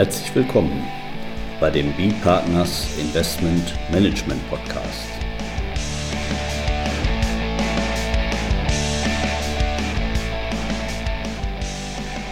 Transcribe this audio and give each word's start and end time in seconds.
Herzlich 0.00 0.34
willkommen 0.34 0.82
bei 1.60 1.68
dem 1.68 1.92
B-Partners 1.92 2.88
Investment 2.98 3.74
Management 3.92 4.40
Podcast. 4.48 5.10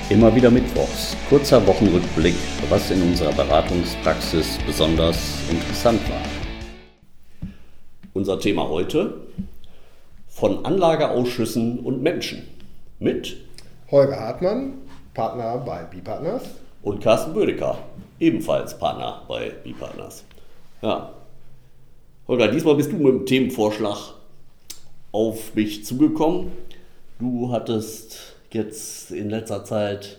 Immer 0.09 0.35
wieder 0.35 0.51
Mittwochs, 0.51 1.15
kurzer 1.29 1.67
Wochenrückblick, 1.67 2.37
was 2.71 2.91
in 2.91 3.03
unserer 3.03 3.35
Beratungspraxis 3.35 4.57
besonders 4.67 5.39
interessant 5.51 6.01
war. 6.09 7.51
Unser 8.15 8.41
Thema 8.41 8.67
heute 8.67 9.27
von 10.27 10.65
Anlageausschüssen 10.65 11.81
und 11.81 12.03
Menschen 12.03 12.49
mit 12.99 13.37
Holger 13.91 14.21
Hartmann, 14.21 14.79
Partner 15.13 15.59
bei 15.59 15.83
B-Partners 15.83 16.45
und 16.83 17.01
Carsten 17.01 17.35
Bödecker, 17.35 17.79
ebenfalls 18.21 18.79
Partner 18.79 19.23
bei 19.29 19.51
B-Partners. 19.51 20.25
Ja. 20.83 21.13
Holger, 22.27 22.49
diesmal 22.49 22.75
bist 22.75 22.93
du 22.93 22.97
mit 22.97 23.07
dem 23.07 23.27
Themenvorschlag 23.27 24.15
auf 25.13 25.55
mich 25.55 25.85
zugekommen. 25.85 26.53
Du 27.19 27.51
hattest 27.51 28.37
jetzt 28.53 29.11
in 29.11 29.31
letzter 29.31 29.65
Zeit 29.65 30.19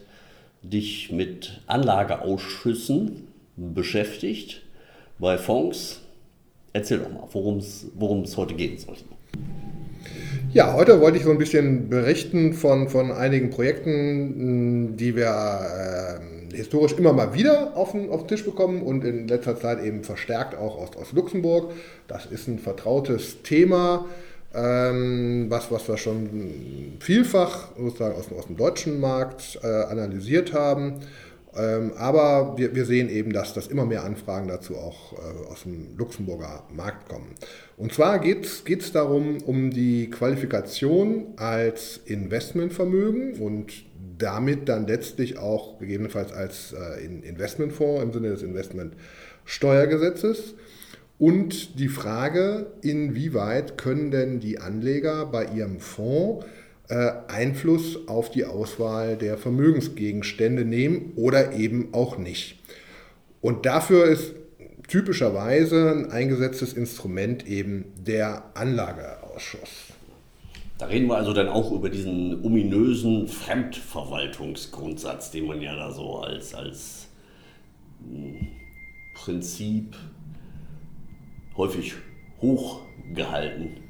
dich 0.62 1.12
mit 1.12 1.62
Anlageausschüssen 1.68 3.28
beschäftigt 3.56 4.62
bei 5.18 5.38
Fonds. 5.38 6.02
Erzähl 6.74 7.00
doch 7.00 7.10
mal, 7.10 7.28
worum 7.32 8.22
es 8.24 8.38
heute 8.38 8.56
gehen 8.56 8.78
soll. 8.78 8.98
Ja, 10.52 10.74
heute 10.74 11.00
wollte 11.00 11.18
ich 11.18 11.24
so 11.24 11.32
ein 11.32 11.38
bisschen 11.38 11.90
berichten 11.90 12.54
von, 12.54 12.90
von 12.90 13.12
einigen 13.12 13.50
Projekten, 13.50 14.98
die 14.98 15.16
wir 15.16 16.20
äh, 16.52 16.56
historisch 16.56 16.94
immer 16.94 17.14
mal 17.14 17.34
wieder 17.34 17.78
auf 17.78 17.92
den, 17.92 18.10
auf 18.10 18.22
den 18.22 18.28
Tisch 18.30 18.46
bekommen 18.46 18.82
und 18.82 19.04
in 19.04 19.28
letzter 19.28 19.60
Zeit 19.60 19.84
eben 19.84 20.04
verstärkt 20.04 20.56
auch 20.56 20.78
aus, 20.78 20.98
aus 20.98 21.12
Luxemburg. 21.14 21.72
Das 22.08 22.26
ist 22.26 22.48
ein 22.48 22.58
vertrautes 22.58 23.44
Thema 23.44 24.06
ähm, 24.54 25.46
was, 25.50 25.72
was 25.72 25.88
wir 25.88 25.98
schon 25.98 26.98
vielfach 27.00 27.70
sozusagen 27.78 28.16
aus, 28.16 28.32
aus 28.32 28.48
dem 28.48 28.58
deutschen 28.58 29.00
Markt 29.00 29.60
äh, 29.62 29.68
analysiert 29.68 30.54
haben. 30.54 30.96
Ähm, 31.56 31.94
aber 31.98 32.58
wir, 32.58 32.76
wir 32.76 32.86
sehen 32.86 33.10
eben, 33.10 33.34
dass, 33.34 33.54
dass 33.54 33.68
immer 33.68 33.86
mehr 33.86 34.04
Anfragen 34.04 34.48
dazu 34.48 34.76
auch 34.76 35.14
äh, 35.14 35.52
aus 35.52 35.64
dem 35.64 35.98
Luxemburger 35.98 36.64
Markt 36.72 37.10
kommen. 37.10 37.34
Und 37.76 37.94
zwar 37.94 38.20
geht 38.20 38.46
es 38.46 38.92
darum, 38.92 39.42
um 39.44 39.72
die 39.72 40.10
Qualifikation 40.10 41.34
als 41.38 42.00
Investmentvermögen 42.06 43.40
und 43.40 43.84
damit 44.20 44.70
dann 44.70 44.86
letztlich 44.86 45.40
auch 45.40 45.80
gegebenenfalls 45.80 46.32
als 46.32 46.74
äh, 46.74 47.04
Investmentfonds 47.06 48.04
im 48.04 48.14
Sinne 48.14 48.30
des 48.30 48.44
Investmentsteuergesetzes. 48.44 50.54
Und 51.18 51.80
die 51.80 51.90
Frage, 51.90 52.68
inwieweit 52.82 53.78
können 53.78 54.12
denn 54.12 54.40
die 54.40 54.60
Anleger 54.60 55.26
bei 55.26 55.46
ihrem 55.46 55.80
Fonds 55.80 56.46
äh, 56.90 57.12
Einfluss 57.28 58.08
auf 58.08 58.32
die 58.32 58.46
Auswahl 58.46 59.16
der 59.16 59.38
Vermögensgegenstände 59.38 60.66
nehmen 60.66 61.14
oder 61.16 61.54
eben 61.54 61.94
auch 61.94 62.18
nicht. 62.18 62.58
Und 63.42 63.66
dafür 63.66 64.06
ist 64.06 64.34
typischerweise 64.88 65.92
ein 65.92 66.12
eingesetztes 66.12 66.74
Instrument 66.74 67.48
eben 67.48 67.86
der 67.96 68.44
Anlageausschuss. 68.56 69.94
Da 70.80 70.88
reden 70.88 71.08
wir 71.08 71.18
also 71.18 71.34
dann 71.34 71.48
auch 71.48 71.72
über 71.72 71.90
diesen 71.90 72.44
ominösen 72.44 73.28
Fremdverwaltungsgrundsatz, 73.28 75.30
den 75.30 75.46
man 75.46 75.62
ja 75.62 75.76
da 75.76 75.92
so 75.92 76.18
als, 76.20 76.56
als 76.56 77.08
hm, 78.04 78.48
Prinzip 79.14 79.96
häufig 81.56 81.94
hochgehalten 82.42 83.89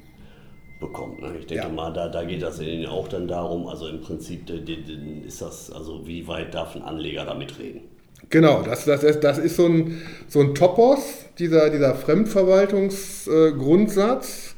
bekommt. 0.80 1.22
Ne? 1.22 1.36
Ich 1.38 1.46
denke 1.46 1.64
ja. 1.64 1.70
mal, 1.70 1.92
da, 1.92 2.08
da 2.08 2.24
geht 2.24 2.42
das 2.42 2.60
Ihnen 2.60 2.86
auch 2.86 3.06
dann 3.08 3.28
darum, 3.28 3.68
also 3.68 3.86
im 3.86 4.00
Prinzip 4.00 4.50
ist 4.50 5.42
das, 5.42 5.70
also 5.70 6.04
wie 6.06 6.26
weit 6.26 6.54
darf 6.54 6.74
ein 6.74 6.82
Anleger 6.82 7.24
damit 7.24 7.56
reden? 7.58 7.82
Genau, 8.28 8.62
das, 8.62 8.84
das, 8.84 9.00
das 9.20 9.38
ist 9.38 9.54
so 9.56 9.66
ein, 9.66 10.02
so 10.28 10.40
ein 10.40 10.54
Topos, 10.54 10.98
dieser, 11.38 11.70
dieser 11.70 11.94
Fremdverwaltungsgrundsatz. 11.94 14.56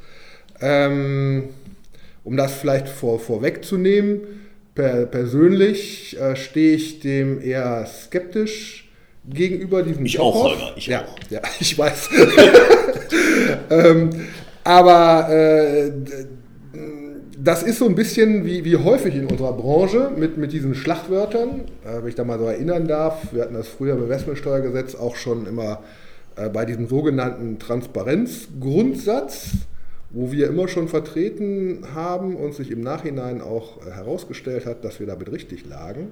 Ähm, 0.60 1.50
um 2.24 2.36
das 2.36 2.54
vielleicht 2.54 2.88
vor, 2.88 3.18
vorwegzunehmen, 3.18 4.20
per, 4.74 5.06
persönlich 5.06 6.16
äh, 6.18 6.36
stehe 6.36 6.76
ich 6.76 7.00
dem 7.00 7.42
eher 7.42 7.84
skeptisch 7.86 8.88
gegenüber 9.28 9.82
diesem 9.82 10.06
Ich 10.06 10.14
Topos. 10.14 10.34
auch, 10.34 10.44
Holger, 10.50 10.72
ich 10.76 10.86
ja, 10.86 11.04
auch. 11.04 11.18
Ja, 11.30 11.42
ich 11.60 11.76
weiß. 11.76 12.10
ähm, 13.70 14.10
aber 14.64 15.28
äh, 15.30 15.92
das 17.42 17.62
ist 17.62 17.78
so 17.78 17.86
ein 17.86 17.94
bisschen 17.94 18.44
wie, 18.44 18.64
wie 18.64 18.76
häufig 18.76 19.14
in 19.16 19.26
unserer 19.26 19.52
Branche 19.52 20.12
mit, 20.16 20.36
mit 20.36 20.52
diesen 20.52 20.74
Schlachtwörtern. 20.74 21.62
Äh, 21.84 22.00
wenn 22.00 22.08
ich 22.08 22.14
da 22.14 22.24
mal 22.24 22.38
so 22.38 22.44
erinnern 22.44 22.86
darf, 22.86 23.32
wir 23.32 23.42
hatten 23.42 23.54
das 23.54 23.68
früher 23.68 23.94
im 23.94 24.02
Investmentsteuergesetz 24.04 24.94
auch 24.94 25.16
schon 25.16 25.46
immer 25.46 25.82
äh, 26.36 26.48
bei 26.48 26.64
diesem 26.64 26.86
sogenannten 26.86 27.58
Transparenzgrundsatz, 27.58 29.50
wo 30.10 30.30
wir 30.30 30.46
immer 30.48 30.68
schon 30.68 30.86
vertreten 30.88 31.84
haben 31.94 32.36
und 32.36 32.54
sich 32.54 32.70
im 32.70 32.80
Nachhinein 32.80 33.40
auch 33.40 33.84
äh, 33.84 33.90
herausgestellt 33.90 34.64
hat, 34.66 34.84
dass 34.84 35.00
wir 35.00 35.08
damit 35.08 35.32
richtig 35.32 35.66
lagen, 35.66 36.10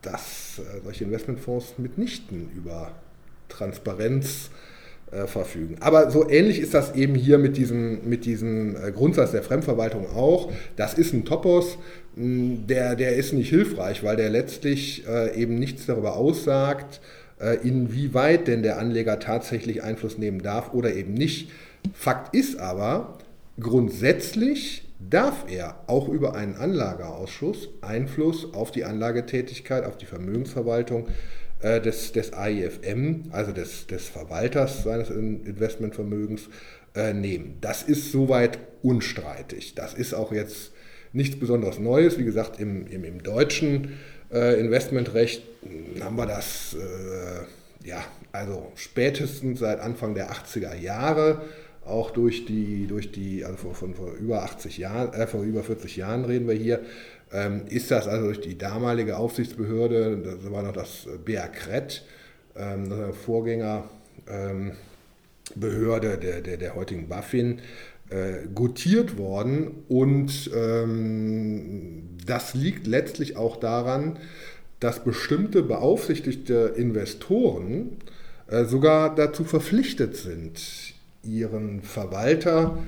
dass 0.00 0.60
äh, 0.60 0.62
solche 0.82 1.04
Investmentfonds 1.04 1.74
mitnichten 1.76 2.48
über 2.56 2.92
Transparenz 3.50 4.48
äh, 4.48 4.73
verfügen. 5.26 5.76
Aber 5.80 6.10
so 6.10 6.28
ähnlich 6.28 6.60
ist 6.60 6.74
das 6.74 6.94
eben 6.94 7.14
hier 7.14 7.38
mit 7.38 7.56
diesem, 7.56 8.08
mit 8.08 8.24
diesem 8.24 8.76
äh, 8.76 8.92
Grundsatz 8.92 9.30
der 9.30 9.42
Fremdverwaltung 9.42 10.06
auch. 10.10 10.52
Das 10.76 10.94
ist 10.94 11.12
ein 11.12 11.24
Topos, 11.24 11.78
der, 12.16 12.94
der 12.96 13.16
ist 13.16 13.32
nicht 13.32 13.50
hilfreich, 13.50 14.04
weil 14.04 14.16
der 14.16 14.30
letztlich 14.30 15.06
äh, 15.06 15.34
eben 15.40 15.58
nichts 15.58 15.86
darüber 15.86 16.16
aussagt, 16.16 17.00
inwieweit 17.62 18.46
denn 18.46 18.62
der 18.62 18.78
Anleger 18.78 19.18
tatsächlich 19.18 19.82
Einfluss 19.82 20.18
nehmen 20.18 20.40
darf 20.40 20.72
oder 20.72 20.94
eben 20.94 21.12
nicht. 21.14 21.50
Fakt 21.92 22.34
ist 22.34 22.60
aber, 22.60 23.18
grundsätzlich 23.60 24.84
darf 25.10 25.44
er 25.50 25.80
auch 25.88 26.08
über 26.08 26.34
einen 26.34 26.54
Anlageausschuss 26.54 27.68
Einfluss 27.82 28.54
auf 28.54 28.70
die 28.70 28.84
Anlagetätigkeit, 28.84 29.84
auf 29.84 29.98
die 29.98 30.06
Vermögensverwaltung 30.06 31.08
äh, 31.08 31.10
des, 31.80 32.12
des 32.12 32.32
AIFM, 32.32 33.24
also 33.30 33.52
des, 33.52 33.86
des 33.86 34.08
Verwalters 34.08 34.84
seines 34.84 35.10
Investmentvermögens, 35.10 36.48
äh, 36.94 37.12
nehmen. 37.12 37.58
Das 37.60 37.82
ist 37.82 38.12
soweit 38.12 38.58
unstreitig. 38.82 39.74
Das 39.74 39.94
ist 39.94 40.14
auch 40.14 40.32
jetzt 40.32 40.72
nichts 41.12 41.38
besonders 41.38 41.78
Neues. 41.78 42.18
Wie 42.18 42.24
gesagt, 42.24 42.60
im, 42.60 42.86
im, 42.86 43.04
im 43.04 43.22
deutschen 43.22 43.98
äh, 44.32 44.60
Investmentrecht 44.60 45.42
haben 46.00 46.16
wir 46.16 46.26
das 46.26 46.74
äh, 46.74 47.88
ja, 47.88 48.04
also 48.32 48.72
spätestens 48.74 49.60
seit 49.60 49.80
Anfang 49.80 50.14
der 50.14 50.32
80er 50.32 50.74
Jahre 50.74 51.42
auch 51.84 52.10
durch 52.10 52.46
die, 52.46 52.86
durch 52.86 53.12
die 53.12 53.44
also 53.44 53.56
von, 53.58 53.74
von 53.74 53.94
vor 53.94 54.14
über 54.14 54.42
80 54.42 54.78
Jahren, 54.78 55.12
äh, 55.12 55.26
vor 55.26 55.42
über 55.42 55.62
40 55.62 55.96
Jahren 55.96 56.24
reden 56.24 56.48
wir 56.48 56.54
hier, 56.54 56.80
ist 57.68 57.90
das 57.90 58.06
also 58.06 58.26
durch 58.26 58.40
die 58.40 58.56
damalige 58.56 59.16
Aufsichtsbehörde, 59.16 60.18
das 60.18 60.50
war 60.52 60.62
noch 60.62 60.72
das 60.72 61.08
BRCRET, 61.24 62.04
ähm, 62.56 63.12
Vorgängerbehörde 63.12 63.88
ähm, 64.30 64.72
der, 66.20 66.40
der, 66.40 66.56
der 66.56 66.74
heutigen 66.76 67.08
BaFin, 67.08 67.60
äh, 68.10 68.46
gutiert 68.54 69.16
worden 69.16 69.84
und 69.88 70.50
ähm, 70.54 72.02
das 72.26 72.54
liegt 72.54 72.86
letztlich 72.86 73.36
auch 73.36 73.56
daran, 73.56 74.18
dass 74.78 75.02
bestimmte 75.02 75.62
beaufsichtigte 75.62 76.74
Investoren 76.76 77.96
äh, 78.48 78.64
sogar 78.64 79.14
dazu 79.14 79.44
verpflichtet 79.44 80.16
sind, 80.16 80.60
ihren 81.22 81.80
Verwalter 81.80 82.78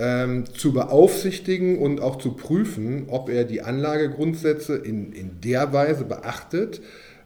ähm, 0.00 0.46
zu 0.54 0.72
beaufsichtigen 0.72 1.78
und 1.78 2.00
auch 2.00 2.16
zu 2.16 2.32
prüfen, 2.32 3.04
ob 3.08 3.28
er 3.28 3.44
die 3.44 3.60
Anlagegrundsätze 3.60 4.76
in, 4.76 5.12
in 5.12 5.40
der 5.42 5.74
Weise 5.74 6.04
beachtet, 6.04 6.80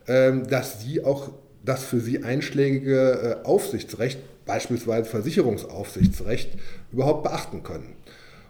ähm, 0.09 0.49
dass 0.49 0.83
sie 0.83 1.05
auch 1.05 1.31
das 1.65 1.85
für 1.85 2.01
sie 2.01 2.25
einschlägige 2.25 3.41
äh, 3.43 3.47
Aufsichtsrecht, 3.47 4.19
beispielsweise 4.45 5.09
Versicherungsaufsichtsrecht, 5.09 6.51
überhaupt 6.93 7.23
beachten 7.23 7.63
können. 7.63 7.95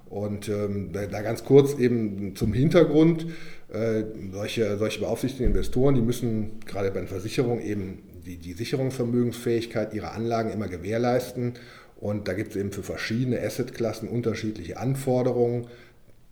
Und 0.06 0.48
ähm, 0.48 0.90
da 0.92 1.22
ganz 1.22 1.44
kurz 1.44 1.78
eben 1.78 2.34
zum 2.34 2.54
Hintergrund, 2.54 3.26
äh, 3.72 4.04
solche, 4.32 4.78
solche 4.78 5.00
beaufsichtigten 5.00 5.48
Investoren, 5.48 5.94
die 5.96 6.00
müssen 6.00 6.60
gerade 6.66 6.90
bei 6.90 7.00
den 7.00 7.08
Versicherungen 7.08 7.62
eben 7.62 7.98
die, 8.24 8.38
die 8.38 8.54
Sicherungsvermögensfähigkeit 8.54 9.92
ihrer 9.92 10.12
Anlagen 10.12 10.50
immer 10.50 10.68
gewährleisten 10.68 11.54
und 12.04 12.28
da 12.28 12.34
gibt 12.34 12.50
es 12.50 12.56
eben 12.56 12.70
für 12.70 12.82
verschiedene 12.82 13.40
Assetklassen 13.40 14.10
unterschiedliche 14.10 14.76
Anforderungen. 14.76 15.68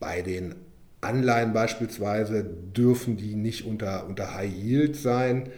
Bei 0.00 0.20
den 0.20 0.54
Anleihen 1.00 1.54
beispielsweise 1.54 2.44
dürfen 2.44 3.16
die 3.16 3.34
nicht 3.36 3.64
unter, 3.64 4.06
unter 4.06 4.34
High 4.34 4.52
Yield 4.52 4.96
sein. 4.96 5.48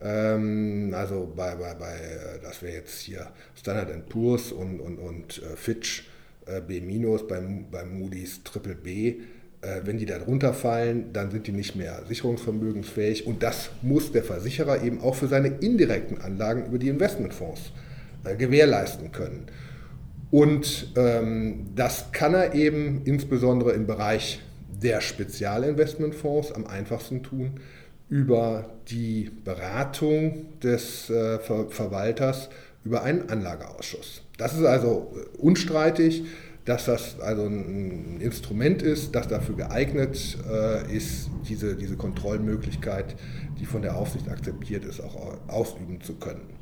Ähm, 0.00 0.92
also 0.92 1.32
bei, 1.36 1.54
bei, 1.54 1.74
bei, 1.74 1.94
das 2.42 2.62
wäre 2.62 2.78
jetzt 2.78 2.98
hier 2.98 3.28
Standard 3.54 4.08
Poor's 4.08 4.50
und, 4.50 4.80
und, 4.80 4.98
und 4.98 5.40
äh, 5.40 5.54
Fitch 5.54 6.08
äh, 6.46 6.60
B-, 6.60 6.80
beim, 7.28 7.70
beim 7.70 7.96
Moody's 7.96 8.42
Triple 8.42 8.74
B. 8.74 9.20
Äh, 9.60 9.82
wenn 9.84 9.98
die 9.98 10.06
da 10.06 10.18
drunter 10.18 10.52
fallen, 10.52 11.12
dann 11.12 11.30
sind 11.30 11.46
die 11.46 11.52
nicht 11.52 11.76
mehr 11.76 12.02
sicherungsvermögensfähig 12.08 13.24
und 13.24 13.44
das 13.44 13.70
muss 13.82 14.10
der 14.10 14.24
Versicherer 14.24 14.82
eben 14.82 15.00
auch 15.00 15.14
für 15.14 15.28
seine 15.28 15.46
indirekten 15.60 16.20
Anlagen 16.20 16.66
über 16.66 16.78
die 16.78 16.88
Investmentfonds 16.88 17.60
äh, 17.68 17.89
gewährleisten 18.36 19.12
können. 19.12 19.46
Und 20.30 20.92
ähm, 20.96 21.66
das 21.74 22.12
kann 22.12 22.34
er 22.34 22.54
eben 22.54 23.02
insbesondere 23.04 23.72
im 23.72 23.86
Bereich 23.86 24.40
der 24.82 25.00
Spezialinvestmentfonds 25.00 26.52
am 26.52 26.66
einfachsten 26.66 27.22
tun 27.22 27.60
über 28.08 28.70
die 28.88 29.30
Beratung 29.44 30.58
des 30.60 31.10
äh, 31.10 31.38
Ver 31.38 31.66
Verwalters 31.70 32.48
über 32.84 33.02
einen 33.02 33.28
Anlageausschuss. 33.28 34.22
Das 34.36 34.56
ist 34.56 34.64
also 34.64 35.12
äh, 35.14 35.38
unstreitig, 35.38 36.24
dass 36.64 36.86
das 36.86 37.18
also 37.20 37.46
ein 37.46 38.20
Instrument 38.20 38.82
ist, 38.82 39.14
das 39.14 39.28
dafür 39.28 39.56
geeignet 39.56 40.38
äh, 40.48 40.96
ist, 40.96 41.30
diese, 41.48 41.74
diese 41.74 41.96
Kontrollmöglichkeit, 41.96 43.16
die 43.58 43.66
von 43.66 43.82
der 43.82 43.96
Aufsicht 43.96 44.28
akzeptiert 44.28 44.84
ist, 44.84 45.00
auch 45.00 45.38
ausüben 45.48 46.00
zu 46.00 46.14
können. 46.14 46.59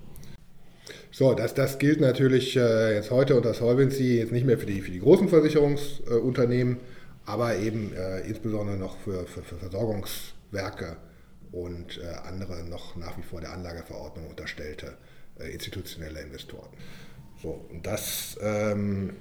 So, 1.10 1.34
das, 1.34 1.54
das 1.54 1.78
gilt 1.78 2.00
natürlich 2.00 2.56
äh, 2.56 2.94
jetzt 2.94 3.10
heute 3.10 3.36
unter 3.36 3.54
Solvency 3.54 4.18
jetzt 4.18 4.32
nicht 4.32 4.44
mehr 4.46 4.58
für 4.58 4.66
die, 4.66 4.82
für 4.82 4.90
die 4.90 5.00
großen 5.00 5.28
Versicherungsunternehmen, 5.28 6.78
aber 7.24 7.56
eben 7.56 7.92
äh, 7.94 8.20
insbesondere 8.20 8.76
noch 8.76 8.98
für, 8.98 9.26
für, 9.26 9.42
für 9.42 9.56
Versorgungswerke 9.56 10.96
und 11.52 11.98
äh, 11.98 12.28
andere 12.28 12.62
noch 12.64 12.96
nach 12.96 13.16
wie 13.16 13.22
vor 13.22 13.40
der 13.40 13.52
Anlageverordnung 13.52 14.28
unterstellte 14.28 14.94
äh, 15.38 15.50
institutionelle 15.50 16.20
Investoren. 16.20 16.68
So, 17.42 17.64
und 17.70 17.86
das 17.86 18.38
ähm, 18.42 19.14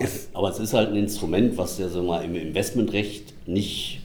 ist. 0.00 0.28
Aber 0.34 0.50
es 0.50 0.58
ist 0.58 0.74
halt 0.74 0.90
ein 0.90 0.96
Instrument, 0.96 1.56
was 1.56 1.78
ja 1.78 1.88
so 1.88 2.02
mal 2.02 2.24
im 2.24 2.34
Investmentrecht 2.34 3.48
nicht 3.48 4.02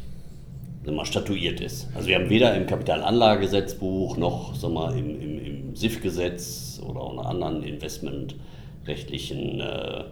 mal, 0.95 1.05
statuiert 1.05 1.61
ist. 1.61 1.87
Also 1.95 2.07
wir 2.07 2.15
haben 2.15 2.29
weder 2.29 2.55
im 2.55 2.65
Kapitalanlagegesetzbuch 2.65 4.17
noch 4.17 4.55
sag 4.55 4.71
mal, 4.71 4.97
im, 4.97 5.21
im, 5.21 5.45
im 5.45 5.75
SIF-Gesetz 5.75 6.81
oder 6.85 7.01
auch 7.01 7.25
anderen 7.25 7.63
investmentrechtlichen 7.63 9.59
äh, 9.59 10.03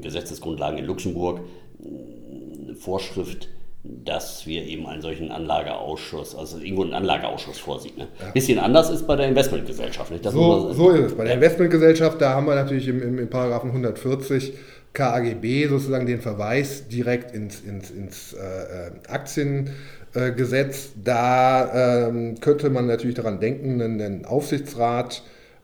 Gesetzesgrundlagen 0.00 0.78
in 0.78 0.86
Luxemburg 0.86 1.40
eine 1.84 2.74
Vorschrift, 2.74 3.48
dass 3.82 4.46
wir 4.46 4.64
eben 4.64 4.86
einen 4.86 5.00
solchen 5.00 5.30
Anlageausschuss, 5.30 6.34
also 6.34 6.58
irgendwo 6.58 6.82
einen 6.82 6.92
Anlageausschuss 6.92 7.58
vorsieht. 7.58 7.96
Ne? 7.96 8.08
Ja. 8.20 8.30
Bisschen 8.32 8.58
anders 8.58 8.90
ist 8.90 9.06
bei 9.06 9.16
der 9.16 9.28
Investmentgesellschaft. 9.28 10.10
Nicht? 10.10 10.24
so, 10.24 10.72
so 10.72 10.90
ist 10.90 11.12
es. 11.12 11.16
Bei 11.16 11.24
der 11.24 11.34
Investmentgesellschaft, 11.34 12.20
da 12.20 12.34
haben 12.34 12.46
wir 12.46 12.56
natürlich 12.56 12.88
im, 12.88 13.02
im, 13.02 13.18
im 13.18 13.30
Paragraphen 13.30 13.70
140 13.70 14.52
KAGB 14.92 15.68
sozusagen 15.68 16.06
den 16.06 16.20
Verweis 16.20 16.88
direkt 16.88 17.34
ins, 17.34 17.60
ins, 17.60 17.90
ins 17.90 18.32
äh, 18.32 18.90
Aktiengesetz. 19.08 20.90
da 21.02 22.08
ähm, 22.08 22.40
könnte 22.40 22.70
man 22.70 22.86
natürlich 22.86 23.16
daran 23.16 23.40
denken, 23.40 23.80
einen 23.80 24.24
Aufsichtsrat 24.24 25.22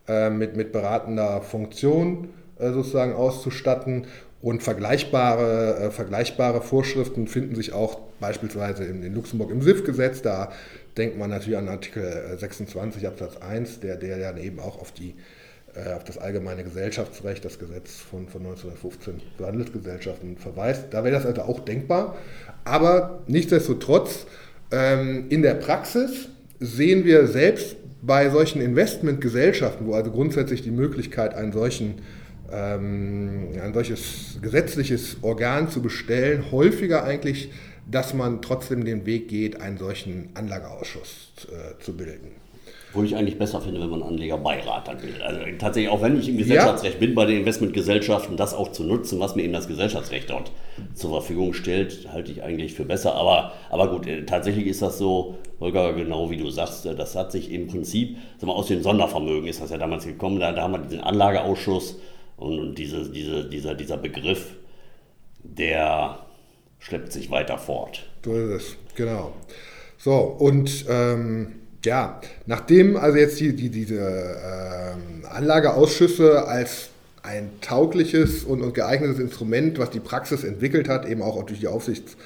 äh, 0.08 0.30
mit, 0.30 0.56
mit 0.56 0.70
beratender 0.72 1.40
Funktion 1.42 2.28
äh, 2.58 2.70
sozusagen 2.70 3.14
auszustatten. 3.14 4.06
Und 4.42 4.62
vergleichbare, 4.62 5.76
äh, 5.76 5.90
vergleichbare 5.90 6.60
Vorschriften 6.60 7.26
finden 7.26 7.56
sich 7.56 7.72
auch 7.72 7.98
beispielsweise 8.20 8.84
in, 8.84 9.02
in 9.02 9.14
Luxemburg 9.14 9.50
im 9.50 9.60
SIF-Gesetz. 9.60 10.22
Da 10.22 10.52
denkt 10.96 11.18
man 11.18 11.30
natürlich 11.30 11.58
an 11.58 11.68
Artikel 11.68 12.36
26 12.38 13.02
äh, 13.02 13.06
Absatz 13.08 13.38
1, 13.38 13.80
der, 13.80 13.96
der 13.96 14.18
dann 14.18 14.36
eben 14.38 14.60
auch 14.60 14.80
auf, 14.80 14.92
die, 14.92 15.10
äh, 15.10 15.14
auf 15.94 16.04
das 16.04 16.18
allgemeine 16.18 16.64
Gesellschaftsrecht, 16.64 17.44
das 17.44 17.58
Gesetz 17.58 17.96
von, 17.96 18.28
von 18.28 18.42
1915 18.42 19.20
für 19.36 19.46
Handelsgesellschaften 19.46 20.36
verweist. 20.38 20.86
Da 20.90 21.04
wäre 21.04 21.14
das 21.14 21.26
also 21.26 21.42
auch 21.42 21.60
denkbar. 21.60 22.16
Aber 22.64 23.22
nichtsdestotrotz, 23.26 24.26
ähm, 24.70 25.26
in 25.28 25.42
der 25.42 25.54
Praxis 25.54 26.28
sehen 26.60 27.04
wir 27.04 27.26
selbst 27.26 27.76
bei 28.02 28.30
solchen 28.30 28.60
Investmentgesellschaften, 28.60 29.86
wo 29.86 29.94
also 29.94 30.10
grundsätzlich 30.10 30.62
die 30.62 30.70
Möglichkeit, 30.70 31.34
einen 31.34 31.52
solchen 31.52 31.96
ähm, 32.50 33.48
ein 33.60 33.74
solches 33.74 34.38
gesetzliches 34.40 35.16
Organ 35.22 35.68
zu 35.68 35.82
bestellen, 35.82 36.44
häufiger 36.52 37.04
eigentlich, 37.04 37.50
dass 37.90 38.14
man 38.14 38.42
trotzdem 38.42 38.84
den 38.84 39.06
Weg 39.06 39.28
geht, 39.28 39.60
einen 39.60 39.78
solchen 39.78 40.30
Anlageausschuss 40.34 41.48
äh, 41.50 41.82
zu 41.82 41.96
bilden. 41.96 42.45
Wo 42.96 43.02
ich 43.02 43.14
eigentlich 43.14 43.38
besser 43.38 43.60
finde, 43.60 43.80
wenn 43.80 43.90
man 43.90 44.02
Anlegerbeirat 44.02 44.88
dann 44.88 45.02
will. 45.02 45.20
Also 45.22 45.40
tatsächlich, 45.58 45.92
auch 45.92 46.00
wenn 46.00 46.18
ich 46.18 46.28
im 46.28 46.38
Gesellschaftsrecht 46.38 46.94
ja. 46.94 47.00
bin, 47.00 47.14
bei 47.14 47.26
den 47.26 47.38
Investmentgesellschaften, 47.40 48.36
das 48.36 48.54
auch 48.54 48.72
zu 48.72 48.84
nutzen, 48.84 49.20
was 49.20 49.36
mir 49.36 49.42
eben 49.42 49.52
das 49.52 49.68
Gesellschaftsrecht 49.68 50.30
dort 50.30 50.50
zur 50.94 51.10
Verfügung 51.10 51.52
stellt, 51.52 52.08
halte 52.10 52.32
ich 52.32 52.42
eigentlich 52.42 52.72
für 52.72 52.84
besser. 52.84 53.14
Aber, 53.14 53.52
aber 53.70 53.90
gut, 53.90 54.06
äh, 54.06 54.24
tatsächlich 54.24 54.66
ist 54.66 54.80
das 54.80 54.98
so, 54.98 55.36
Holger, 55.60 55.92
genau 55.92 56.30
wie 56.30 56.36
du 56.36 56.50
sagst, 56.50 56.86
äh, 56.86 56.94
das 56.94 57.14
hat 57.14 57.32
sich 57.32 57.52
im 57.52 57.66
Prinzip, 57.66 58.16
sag 58.38 58.46
mal, 58.46 58.54
aus 58.54 58.68
den 58.68 58.82
Sondervermögen 58.82 59.46
ist 59.48 59.60
das 59.60 59.70
ja 59.70 59.78
damals 59.78 60.06
gekommen, 60.06 60.40
da, 60.40 60.52
da 60.52 60.62
haben 60.62 60.72
wir 60.72 60.78
diesen 60.78 61.00
Anlageausschuss 61.00 61.98
und, 62.36 62.58
und 62.58 62.78
diese, 62.78 63.10
diese, 63.10 63.48
dieser, 63.48 63.74
dieser 63.74 63.96
Begriff, 63.96 64.54
der 65.42 66.20
schleppt 66.78 67.12
sich 67.12 67.30
weiter 67.30 67.58
fort. 67.58 68.04
So 68.24 68.34
ist 68.34 68.50
es, 68.50 68.76
genau. 68.94 69.32
So, 69.98 70.14
und 70.14 70.84
ähm, 70.88 71.65
ja, 71.86 72.20
nachdem 72.44 72.96
also 72.96 73.16
jetzt 73.16 73.40
die, 73.40 73.56
die, 73.56 73.70
diese 73.70 73.96
ähm, 73.96 75.24
Anlageausschüsse 75.30 76.46
als 76.46 76.90
ein 77.22 77.50
taugliches 77.60 78.44
und, 78.44 78.60
und, 78.60 78.74
geeignetes 78.74 79.18
Instrument, 79.18 79.78
was 79.78 79.90
die 79.90 80.00
Praxis 80.00 80.44
entwickelt 80.44 80.88
hat, 80.88 81.06
eben 81.06 81.22
auch 81.22 81.42
durch 81.44 81.60
die 81.60 81.66
Aufsichts 81.66 82.16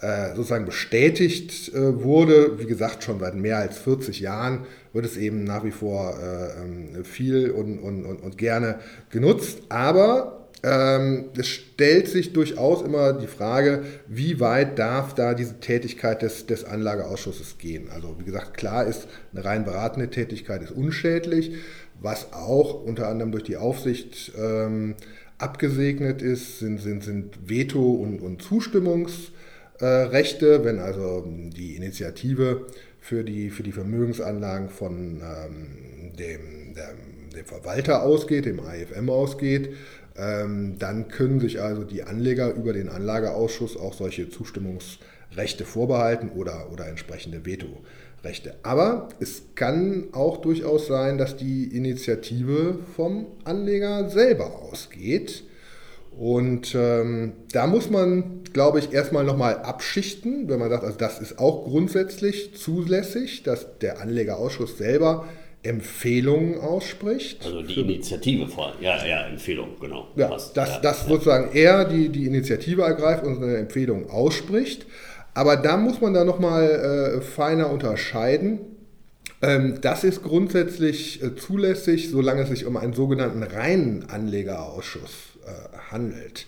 äh, 0.00 0.34
sozusagen 0.34 0.64
bestätigt 0.64 1.74
äh, 1.74 2.02
wurde. 2.02 2.58
Wie 2.58 2.66
gesagt, 2.66 3.02
schon 3.02 3.18
seit 3.18 3.34
mehr 3.34 3.58
als 3.58 3.78
40 3.78 4.20
Jahren 4.20 4.60
wird 4.92 5.04
es 5.04 5.16
eben 5.16 5.44
nach 5.44 5.64
wie 5.64 5.70
vor 5.70 6.16
äh, 6.18 6.62
ähm, 6.62 7.04
viel 7.04 7.50
und, 7.50 7.78
und, 7.78 8.04
und, 8.04 8.38
gerne 8.38 8.78
genutzt. 9.10 9.58
Aber 9.68 10.37
ähm, 10.62 11.26
es 11.36 11.48
stellt 11.48 12.08
sich 12.08 12.32
durchaus 12.32 12.82
immer 12.82 13.12
die 13.12 13.26
Frage, 13.26 13.84
wie 14.06 14.40
weit 14.40 14.78
darf 14.78 15.14
da 15.14 15.34
diese 15.34 15.60
Tätigkeit 15.60 16.22
des, 16.22 16.46
des 16.46 16.64
Anlageausschusses 16.64 17.58
gehen. 17.58 17.88
Also 17.90 18.16
wie 18.18 18.24
gesagt, 18.24 18.56
klar 18.56 18.86
ist, 18.86 19.06
eine 19.32 19.44
rein 19.44 19.64
beratende 19.64 20.10
Tätigkeit 20.10 20.62
ist 20.62 20.72
unschädlich, 20.72 21.52
was 22.00 22.32
auch 22.32 22.82
unter 22.84 23.08
anderem 23.08 23.32
durch 23.32 23.44
die 23.44 23.56
Aufsicht 23.56 24.32
ähm, 24.36 24.94
abgesegnet 25.38 26.22
ist, 26.22 26.58
sind, 26.58 26.80
sind, 26.80 27.04
sind 27.04 27.48
Veto- 27.48 27.94
und, 27.94 28.20
und 28.20 28.42
Zustimmungs- 28.42 29.30
äh, 29.80 30.64
wenn 30.64 30.78
also 30.80 31.24
die 31.26 31.76
Initiative 31.76 32.66
für 33.00 33.24
die, 33.24 33.50
für 33.50 33.62
die 33.62 33.72
Vermögensanlagen 33.72 34.68
von 34.68 35.20
ähm, 35.22 36.12
dem, 36.18 36.74
dem, 36.74 37.30
dem, 37.34 37.44
Verwalter 37.44 38.02
ausgeht, 38.02 38.46
dem 38.46 38.60
AFM 38.60 39.08
ausgeht, 39.08 39.74
dann 40.18 41.06
können 41.08 41.38
sich 41.38 41.60
also 41.60 41.84
die 41.84 42.02
Anleger 42.02 42.52
über 42.54 42.72
den 42.72 42.88
Anlageausschuss 42.88 43.76
auch 43.76 43.94
solche 43.94 44.28
Zustimmungsrechte 44.28 45.64
vorbehalten 45.64 46.30
oder, 46.30 46.72
oder 46.72 46.88
entsprechende 46.88 47.46
Vetorechte. 47.46 48.54
Aber 48.64 49.10
es 49.20 49.42
kann 49.54 50.08
auch 50.12 50.38
durchaus 50.38 50.88
sein, 50.88 51.18
dass 51.18 51.36
die 51.36 51.64
Initiative 51.64 52.80
vom 52.96 53.26
Anleger 53.44 54.10
selber 54.10 54.62
ausgeht. 54.62 55.44
Und 56.18 56.74
ähm, 56.74 57.34
da 57.52 57.68
muss 57.68 57.90
man, 57.90 58.42
glaube 58.52 58.80
ich, 58.80 58.92
erstmal 58.92 59.22
nochmal 59.22 59.58
abschichten, 59.58 60.48
wenn 60.48 60.58
man 60.58 60.68
sagt, 60.68 60.82
also 60.82 60.98
das 60.98 61.20
ist 61.20 61.38
auch 61.38 61.62
grundsätzlich 61.62 62.56
zulässig, 62.56 63.44
dass 63.44 63.78
der 63.78 64.00
Anlegerausschuss 64.00 64.78
selber 64.78 65.28
Empfehlungen 65.62 66.60
ausspricht. 66.60 67.44
Also 67.44 67.62
die 67.62 67.80
Initiative 67.80 68.46
vor, 68.46 68.74
ja, 68.80 69.04
ja, 69.04 69.26
Empfehlung, 69.26 69.70
genau. 69.80 70.08
Ja, 70.16 70.28
dass, 70.28 70.52
ja, 70.54 70.80
dass 70.80 71.02
ja. 71.02 71.08
sozusagen 71.08 71.50
er 71.52 71.84
die, 71.84 72.08
die 72.10 72.26
Initiative 72.26 72.82
ergreift 72.82 73.24
und 73.24 73.42
eine 73.42 73.56
Empfehlung 73.56 74.08
ausspricht. 74.08 74.86
Aber 75.34 75.56
da 75.56 75.76
muss 75.76 76.00
man 76.00 76.14
da 76.14 76.24
nochmal 76.24 77.18
äh, 77.18 77.20
feiner 77.20 77.70
unterscheiden. 77.70 78.60
Ähm, 79.42 79.78
das 79.80 80.04
ist 80.04 80.22
grundsätzlich 80.22 81.22
äh, 81.22 81.36
zulässig, 81.36 82.10
solange 82.10 82.42
es 82.42 82.48
sich 82.48 82.66
um 82.66 82.76
einen 82.76 82.92
sogenannten 82.92 83.42
reinen 83.42 84.08
Anlegerausschuss 84.10 85.38
äh, 85.44 85.92
handelt. 85.92 86.46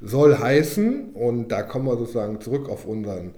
Soll 0.00 0.38
heißen, 0.38 1.10
und 1.14 1.48
da 1.48 1.62
kommen 1.62 1.86
wir 1.86 1.96
sozusagen 1.96 2.40
zurück 2.40 2.68
auf 2.68 2.86
unseren, 2.86 3.34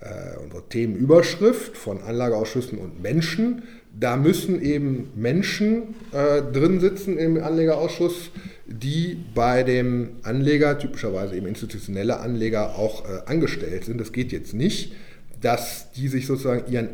äh, 0.00 0.38
unsere 0.42 0.62
Themenüberschrift 0.68 1.76
von 1.76 2.00
Anlageausschüssen 2.02 2.78
und 2.78 3.02
Menschen, 3.02 3.62
da 3.98 4.16
müssen 4.16 4.60
eben 4.60 5.10
Menschen 5.14 5.94
äh, 6.12 6.42
drin 6.42 6.80
sitzen 6.80 7.16
im 7.16 7.42
Anlegerausschuss, 7.42 8.30
die 8.66 9.18
bei 9.34 9.62
dem 9.62 10.16
Anleger, 10.22 10.78
typischerweise 10.78 11.36
eben 11.36 11.46
institutionelle 11.46 12.20
Anleger, 12.20 12.76
auch 12.76 13.04
äh, 13.04 13.22
angestellt 13.26 13.84
sind. 13.84 13.98
Das 13.98 14.12
geht 14.12 14.32
jetzt 14.32 14.54
nicht, 14.54 14.92
dass 15.40 15.92
die 15.92 16.08
sich 16.08 16.26
sozusagen 16.26 16.70
ihren 16.70 16.88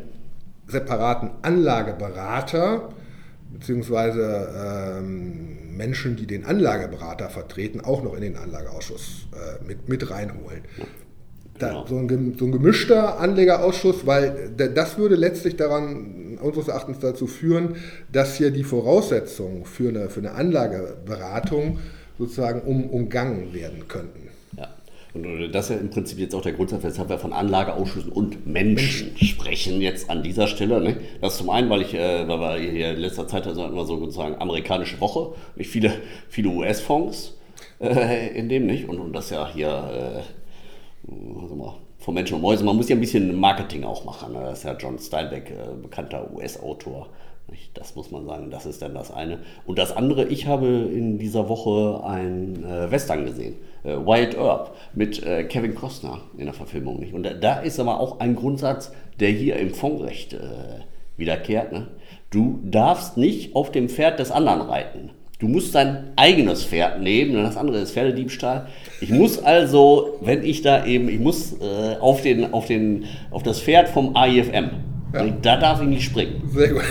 separaten 0.67 1.31
Anlageberater 1.41 2.89
beziehungsweise 3.51 4.97
ähm, 4.99 5.77
Menschen, 5.77 6.15
die 6.15 6.25
den 6.25 6.45
Anlageberater 6.45 7.29
vertreten, 7.29 7.81
auch 7.81 8.03
noch 8.03 8.15
in 8.15 8.21
den 8.21 8.35
Anlageausschuss 8.35 9.27
äh, 9.33 9.63
mit, 9.63 9.89
mit 9.89 10.09
reinholen. 10.09 10.61
Da, 11.59 11.69
genau. 11.69 11.85
so, 11.87 11.97
ein, 11.97 12.35
so, 12.37 12.45
ein, 12.45 12.51
gemischter 12.51 13.19
Anlegerausschuss, 13.19 14.07
weil 14.07 14.51
das 14.57 14.97
würde 14.97 15.15
letztlich 15.15 15.55
daran 15.55 16.39
unseres 16.41 16.67
Erachtens 16.67 16.99
dazu 16.99 17.27
führen, 17.27 17.75
dass 18.11 18.37
hier 18.37 18.49
die 18.49 18.63
Voraussetzungen 18.63 19.65
für 19.65 19.89
eine, 19.89 20.09
für 20.09 20.19
eine 20.19 20.31
Anlageberatung 20.31 21.79
sozusagen 22.17 22.61
um, 22.61 22.89
umgangen 22.89 23.53
werden 23.53 23.87
könnten. 23.87 24.23
Und 25.13 25.51
das 25.51 25.69
ist 25.69 25.75
ja 25.75 25.81
im 25.81 25.91
Prinzip 25.91 26.17
jetzt 26.17 26.33
auch 26.33 26.41
der 26.41 26.53
Grundsatz, 26.53 26.83
weshalb 26.83 27.09
wir 27.09 27.19
von 27.19 27.33
Anlageausschüssen 27.33 28.11
und 28.11 28.47
Menschen 28.47 29.15
sprechen 29.17 29.79
jetzt 29.79 30.09
an 30.09 30.23
dieser 30.23 30.47
Stelle. 30.47 30.81
Ne? 30.81 30.97
Das 31.21 31.37
zum 31.37 31.51
einen, 31.51 31.69
weil 31.69 31.83
ich, 31.83 31.93
äh, 31.93 32.27
weil 32.27 32.39
wir 32.39 32.71
hier 32.71 32.91
in 32.91 32.99
letzter 32.99 33.27
Zeit 33.27 33.45
also 33.45 33.63
immer 33.65 33.85
so 33.85 33.99
sozusagen 33.99 34.41
amerikanische 34.41 34.99
Woche, 34.99 35.35
nicht 35.55 35.69
viele, 35.69 35.93
viele 36.29 36.49
US-Fonds 36.49 37.35
äh, 37.79 38.35
in 38.35 38.49
dem 38.49 38.65
nicht. 38.65 38.89
Und, 38.89 38.99
und 38.99 39.13
das 39.13 39.29
ja 39.29 39.47
hier, 39.53 39.67
äh, 39.67 40.21
also 41.09 41.55
mal, 41.55 41.75
von 41.99 42.13
Menschen 42.13 42.35
und 42.35 42.41
Mäusen. 42.41 42.65
Man 42.65 42.75
muss 42.75 42.89
ja 42.89 42.95
ein 42.95 42.99
bisschen 42.99 43.35
Marketing 43.39 43.83
auch 43.83 44.05
machen. 44.05 44.33
Ne? 44.33 44.39
Das 44.41 44.59
ist 44.59 44.65
ja 44.65 44.75
John 44.77 44.99
Steinbeck, 44.99 45.51
äh, 45.51 45.81
bekannter 45.81 46.29
US-Autor. 46.33 47.07
Das 47.73 47.95
muss 47.95 48.09
man 48.09 48.25
sagen, 48.25 48.49
das 48.49 48.65
ist 48.65 48.81
dann 48.81 48.93
das 48.93 49.11
eine. 49.11 49.39
Und 49.65 49.77
das 49.77 49.95
andere, 49.95 50.25
ich 50.25 50.47
habe 50.47 50.67
in 50.67 51.19
dieser 51.19 51.49
Woche 51.49 52.03
ein 52.03 52.63
äh, 52.63 52.89
Western 52.89 53.25
gesehen, 53.25 53.55
äh, 53.83 53.95
Wild 53.95 54.35
Earp, 54.35 54.75
mit 54.93 55.21
äh, 55.23 55.43
Kevin 55.43 55.75
Costner 55.75 56.21
in 56.37 56.45
der 56.45 56.53
Verfilmung. 56.53 57.05
Und 57.13 57.27
da, 57.41 57.59
ist 57.59 57.79
aber 57.79 57.99
auch 57.99 58.19
ein 58.19 58.35
Grundsatz, 58.35 58.91
der 59.19 59.29
hier 59.29 59.57
im 59.57 59.73
Fondrecht 59.73 60.35
wiederkehrt. 61.17 61.71
Ne? 61.71 61.87
Du 62.31 62.59
darfst 62.63 63.17
nicht 63.17 63.55
auf 63.55 63.71
dem 63.71 63.89
Pferd 63.89 64.19
des 64.19 64.31
anderen 64.31 64.61
reiten. 64.61 65.11
Du 65.39 65.47
musst 65.47 65.75
dein 65.75 66.13
eigenes 66.15 66.63
Pferd 66.63 67.01
nehmen, 67.01 67.33
denn 67.33 67.43
das 67.43 67.57
andere 67.57 67.79
ist 67.79 67.91
Pferdediebstahl. 67.91 68.67
Ich 69.03 69.09
muss 69.11 69.37
also, 69.43 70.17
wenn 70.21 70.43
ich 70.43 70.61
da 70.61 70.85
eben, 70.85 71.09
ich 71.09 71.19
muss 71.19 71.53
äh, 71.53 71.97
auf, 71.99 72.21
den, 72.21 72.53
auf, 72.53 72.67
den, 72.67 73.05
auf 73.31 73.43
das 73.43 73.59
Pferd 73.59 73.89
vom 73.89 74.15
AIFM 74.15 74.69
ja. 75.13 75.27
Da 75.43 75.57
darf 75.57 75.81
ich 75.81 75.87
nicht 75.87 76.03
springen. 76.03 76.41
Sehr 76.53 76.69
gut. 76.69 76.81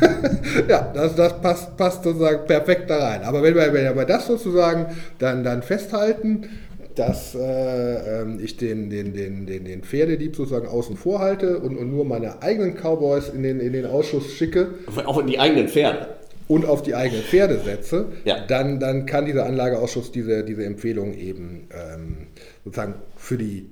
ja, 0.68 0.90
das, 0.94 1.14
das 1.14 1.40
passt, 1.40 1.76
passt 1.76 2.04
sozusagen 2.04 2.46
perfekt 2.46 2.88
da 2.88 2.98
rein. 3.06 3.22
Aber 3.22 3.42
wenn 3.42 3.54
wir, 3.54 3.72
wenn 3.72 3.94
wir 3.94 4.04
das 4.06 4.26
sozusagen 4.26 4.86
dann, 5.18 5.44
dann 5.44 5.62
festhalten, 5.62 6.48
dass 6.94 7.34
äh, 7.34 8.22
ähm, 8.22 8.40
ich 8.42 8.56
den, 8.56 8.88
den, 8.88 9.12
den, 9.12 9.44
den, 9.44 9.66
den 9.66 9.82
Pferdedieb 9.82 10.34
sozusagen 10.34 10.68
außen 10.68 10.96
vor 10.96 11.18
halte 11.18 11.58
und, 11.58 11.76
und 11.76 11.90
nur 11.90 12.06
meine 12.06 12.42
eigenen 12.42 12.74
Cowboys 12.74 13.28
in 13.28 13.42
den, 13.42 13.60
in 13.60 13.74
den 13.74 13.84
Ausschuss 13.84 14.32
schicke. 14.32 14.68
Auch 15.04 15.18
in 15.18 15.26
die 15.26 15.38
eigenen 15.38 15.68
Pferde. 15.68 16.08
Und 16.48 16.64
auf 16.64 16.82
die 16.82 16.94
eigenen 16.94 17.22
Pferde 17.22 17.60
setze, 17.64 18.06
ja. 18.24 18.44
dann, 18.46 18.78
dann 18.78 19.06
kann 19.06 19.26
dieser 19.26 19.46
Anlageausschuss 19.46 20.12
diese, 20.12 20.44
diese 20.44 20.64
Empfehlung 20.64 21.14
eben 21.14 21.68
ähm, 21.72 22.16
sozusagen 22.64 22.94
für 23.16 23.36
die 23.36 23.70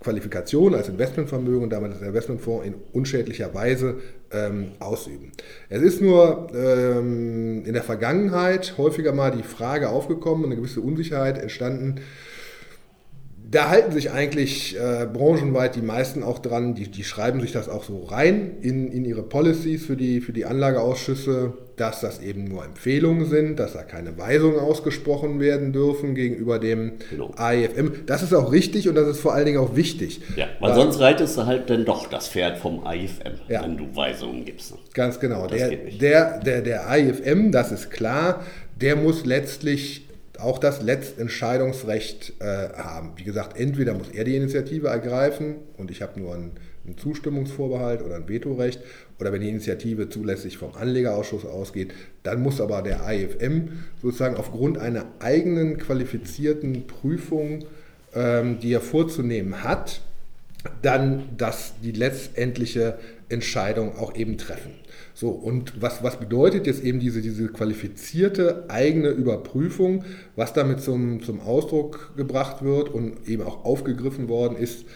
Qualifikation 0.00 0.74
als 0.74 0.88
Investmentvermögen 0.88 1.62
und 1.62 1.70
damit 1.70 1.92
das 1.92 2.02
Investmentfonds 2.02 2.66
in 2.66 2.74
unschädlicher 2.92 3.54
Weise 3.54 3.96
ähm, 4.32 4.72
ausüben. 4.78 5.32
Es 5.68 5.82
ist 5.82 6.00
nur 6.00 6.48
ähm, 6.54 7.64
in 7.64 7.72
der 7.74 7.82
Vergangenheit 7.82 8.76
häufiger 8.78 9.12
mal 9.12 9.30
die 9.30 9.42
Frage 9.42 9.90
aufgekommen, 9.90 10.46
eine 10.46 10.56
gewisse 10.56 10.80
Unsicherheit 10.80 11.38
entstanden, 11.38 11.96
da 13.50 13.68
halten 13.68 13.90
sich 13.90 14.12
eigentlich 14.12 14.76
äh, 14.76 15.06
branchenweit 15.12 15.74
die 15.74 15.82
meisten 15.82 16.22
auch 16.22 16.38
dran, 16.38 16.74
die, 16.74 16.88
die 16.88 17.02
schreiben 17.02 17.40
sich 17.40 17.50
das 17.50 17.68
auch 17.68 17.82
so 17.82 18.04
rein 18.04 18.52
in, 18.62 18.92
in 18.92 19.04
ihre 19.04 19.24
Policies 19.24 19.84
für 19.86 19.96
die, 19.96 20.20
für 20.20 20.32
die 20.32 20.44
Anlageausschüsse, 20.44 21.54
dass 21.80 22.00
das 22.00 22.20
eben 22.20 22.44
nur 22.44 22.62
Empfehlungen 22.62 23.24
sind, 23.24 23.58
dass 23.58 23.72
da 23.72 23.82
keine 23.82 24.18
Weisungen 24.18 24.58
ausgesprochen 24.58 25.40
werden 25.40 25.72
dürfen 25.72 26.14
gegenüber 26.14 26.58
dem 26.58 26.92
genau. 27.08 27.32
AIFM. 27.36 28.04
Das 28.04 28.22
ist 28.22 28.34
auch 28.34 28.52
richtig 28.52 28.86
und 28.88 28.96
das 28.96 29.08
ist 29.08 29.20
vor 29.20 29.32
allen 29.32 29.46
Dingen 29.46 29.58
auch 29.58 29.74
wichtig. 29.74 30.20
Ja, 30.36 30.46
weil, 30.58 30.70
weil 30.70 30.76
sonst 30.76 31.00
reitest 31.00 31.38
du 31.38 31.46
halt 31.46 31.70
dann 31.70 31.86
doch 31.86 32.06
das 32.06 32.28
Pferd 32.28 32.58
vom 32.58 32.86
AIFM, 32.86 33.40
ja. 33.48 33.62
wenn 33.62 33.78
du 33.78 33.96
Weisungen 33.96 34.44
gibst. 34.44 34.74
Ganz 34.92 35.18
genau. 35.20 35.46
Der, 35.46 35.70
der, 35.70 36.40
der, 36.40 36.60
der 36.60 36.90
AIFM, 36.90 37.50
das 37.50 37.72
ist 37.72 37.90
klar, 37.90 38.44
der 38.78 38.96
muss 38.96 39.24
letztlich 39.24 40.06
auch 40.38 40.58
das 40.58 40.82
Letztentscheidungsrecht 40.82 42.34
äh, 42.40 42.44
haben. 42.76 43.12
Wie 43.16 43.24
gesagt, 43.24 43.58
entweder 43.58 43.94
muss 43.94 44.08
er 44.10 44.24
die 44.24 44.36
Initiative 44.36 44.88
ergreifen 44.88 45.56
und 45.78 45.90
ich 45.90 46.02
habe 46.02 46.20
nur 46.20 46.34
einen, 46.34 46.52
einen, 46.90 46.98
Zustimmungsvorbehalt 46.98 48.02
oder 48.02 48.16
ein 48.16 48.28
Vetorecht, 48.28 48.80
oder 49.18 49.32
wenn 49.32 49.42
die 49.42 49.48
Initiative 49.48 50.08
zulässig 50.08 50.58
vom 50.58 50.74
Anlegerausschuss 50.74 51.44
ausgeht, 51.44 51.92
dann 52.22 52.42
muss 52.42 52.60
aber 52.60 52.82
der 52.82 53.04
AIFM 53.04 53.68
sozusagen 54.00 54.36
aufgrund 54.36 54.78
einer 54.78 55.06
eigenen 55.18 55.78
qualifizierten 55.78 56.86
Prüfung, 56.86 57.64
ähm, 58.14 58.58
die 58.60 58.72
er 58.72 58.80
vorzunehmen 58.80 59.62
hat, 59.62 60.00
dann 60.82 61.24
das, 61.36 61.74
die 61.82 61.92
letztendliche 61.92 62.98
Entscheidung 63.28 63.96
auch 63.96 64.14
eben 64.14 64.36
treffen. 64.38 64.72
So, 65.14 65.28
und 65.28 65.80
was, 65.82 66.02
was 66.02 66.18
bedeutet 66.18 66.66
jetzt 66.66 66.82
eben 66.82 66.98
diese, 66.98 67.20
diese 67.20 67.48
qualifizierte 67.48 68.64
eigene 68.68 69.08
Überprüfung, 69.08 70.04
was 70.34 70.52
damit 70.52 70.80
zum, 70.80 71.22
zum 71.22 71.40
Ausdruck 71.40 72.14
gebracht 72.16 72.62
wird 72.64 72.88
und 72.88 73.28
eben 73.28 73.42
auch 73.42 73.64
aufgegriffen 73.64 74.28
worden 74.28 74.56
ist, 74.56 74.86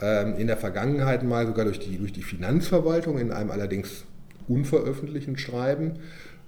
in 0.00 0.46
der 0.46 0.56
Vergangenheit 0.56 1.24
mal 1.24 1.46
sogar 1.46 1.64
durch 1.64 1.80
die, 1.80 1.98
durch 1.98 2.12
die 2.12 2.22
Finanzverwaltung 2.22 3.18
in 3.18 3.32
einem 3.32 3.50
allerdings 3.50 4.04
unveröffentlichten 4.48 5.38
Schreiben, 5.38 5.98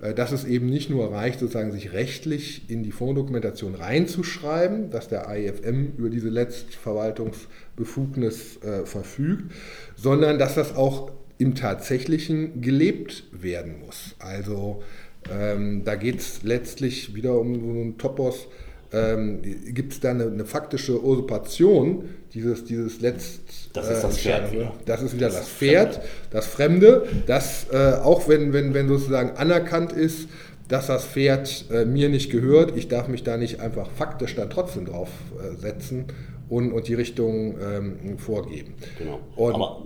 äh, 0.00 0.14
dass 0.14 0.32
es 0.32 0.44
eben 0.44 0.66
nicht 0.66 0.90
nur 0.90 1.12
reicht, 1.12 1.38
sozusagen 1.40 1.72
sich 1.72 1.92
rechtlich 1.92 2.70
in 2.70 2.82
die 2.82 2.92
Fondsdokumentation 2.92 3.74
reinzuschreiben, 3.74 4.90
dass 4.90 5.08
der 5.08 5.28
AIFM 5.28 5.92
über 5.98 6.08
diese 6.10 6.28
Letztverwaltungsbefugnis 6.28 8.62
äh, 8.62 8.84
verfügt, 8.86 9.52
sondern 9.96 10.38
dass 10.38 10.54
das 10.54 10.74
auch 10.74 11.10
im 11.38 11.54
Tatsächlichen 11.54 12.60
gelebt 12.60 13.24
werden 13.32 13.80
muss. 13.84 14.14
Also 14.18 14.82
ähm, 15.30 15.84
da 15.84 15.94
geht 15.94 16.20
es 16.20 16.42
letztlich 16.42 17.14
wieder 17.14 17.38
um 17.38 17.54
so 17.54 17.70
einen 17.70 17.98
Topos. 17.98 18.48
Ähm, 18.92 19.40
Gibt 19.72 19.92
es 19.92 20.00
da 20.00 20.10
eine, 20.10 20.24
eine, 20.24 20.44
faktische 20.44 21.02
Usurpation 21.04 22.08
dieses, 22.34 22.64
dieses 22.64 23.00
Letzt... 23.00 23.70
Das 23.72 23.88
ist 23.88 24.02
das 24.02 24.18
Pferd 24.18 24.52
wieder. 24.52 24.72
Das 24.84 25.02
ist 25.02 25.14
wieder 25.14 25.28
das, 25.28 25.38
das 25.38 25.48
Pferd, 25.48 25.94
Fremde. 25.94 26.08
das 26.30 26.46
Fremde, 26.46 27.06
das 27.26 27.66
äh, 27.72 28.00
auch 28.02 28.28
wenn, 28.28 28.52
wenn, 28.52 28.74
wenn 28.74 28.88
sozusagen 28.88 29.36
anerkannt 29.36 29.92
ist, 29.92 30.28
dass 30.66 30.86
das 30.86 31.04
Pferd 31.04 31.66
äh, 31.70 31.84
mir 31.84 32.08
nicht 32.08 32.30
gehört, 32.30 32.76
ich 32.76 32.88
darf 32.88 33.08
mich 33.08 33.22
da 33.22 33.36
nicht 33.36 33.60
einfach 33.60 33.88
faktisch 33.90 34.34
dann 34.36 34.50
trotzdem 34.50 34.86
drauf 34.86 35.08
äh, 35.38 35.56
setzen 35.56 36.06
und, 36.48 36.72
und 36.72 36.88
die 36.88 36.94
Richtung 36.94 37.56
ähm, 37.60 38.18
vorgeben. 38.18 38.74
Genau. 38.98 39.20
Und, 39.36 39.54
Aber 39.54 39.82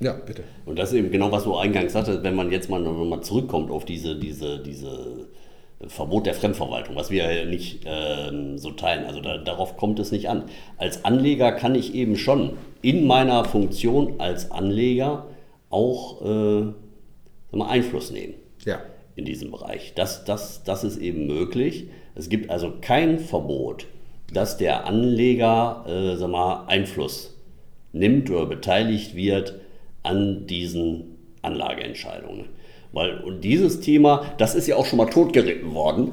ja, 0.00 0.12
bitte. 0.12 0.44
Und 0.66 0.78
das 0.78 0.92
ist 0.92 0.98
eben 0.98 1.10
genau, 1.10 1.32
was 1.32 1.44
du 1.44 1.56
eingangs 1.56 1.92
sagtest, 1.92 2.22
wenn 2.22 2.34
man 2.34 2.50
jetzt 2.50 2.68
mal 2.68 2.80
nochmal 2.80 3.22
zurückkommt 3.22 3.70
auf 3.70 3.84
diese, 3.84 4.18
diese, 4.18 4.62
diese 4.62 5.28
Verbot 5.88 6.26
der 6.26 6.34
Fremdverwaltung, 6.34 6.96
was 6.96 7.10
wir 7.10 7.30
ja 7.32 7.44
nicht 7.44 7.82
ähm, 7.84 8.56
so 8.56 8.70
teilen. 8.70 9.04
Also 9.04 9.20
da, 9.20 9.36
darauf 9.38 9.76
kommt 9.76 9.98
es 9.98 10.10
nicht 10.10 10.28
an. 10.28 10.44
Als 10.78 11.04
Anleger 11.04 11.52
kann 11.52 11.74
ich 11.74 11.94
eben 11.94 12.16
schon 12.16 12.56
in 12.80 13.06
meiner 13.06 13.44
Funktion 13.44 14.14
als 14.18 14.50
Anleger 14.50 15.26
auch 15.68 16.22
äh, 16.22 17.56
mal, 17.56 17.68
Einfluss 17.68 18.10
nehmen 18.10 18.34
ja. 18.64 18.80
in 19.16 19.26
diesem 19.26 19.50
Bereich. 19.50 19.92
Das, 19.94 20.24
das, 20.24 20.64
das 20.64 20.82
ist 20.82 20.96
eben 20.96 21.26
möglich. 21.26 21.88
Es 22.14 22.30
gibt 22.30 22.50
also 22.50 22.72
kein 22.80 23.18
Verbot, 23.18 23.86
dass 24.32 24.56
der 24.56 24.86
Anleger 24.86 25.84
äh, 25.86 26.16
sag 26.16 26.30
mal, 26.30 26.64
Einfluss 26.68 27.34
nimmt 27.92 28.30
oder 28.30 28.46
beteiligt 28.46 29.14
wird 29.14 29.60
an 30.02 30.46
diesen 30.46 31.16
Anlageentscheidungen. 31.42 32.46
Weil 32.96 33.18
und 33.18 33.42
dieses 33.42 33.80
Thema, 33.80 34.24
das 34.38 34.54
ist 34.54 34.66
ja 34.66 34.76
auch 34.76 34.86
schon 34.86 34.96
mal 34.96 35.10
totgeritten 35.10 35.74
worden 35.74 36.12